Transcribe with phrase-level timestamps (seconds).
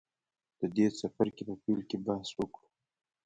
[0.59, 2.67] د دې څپرکي په پیل کې به بحث وکړو.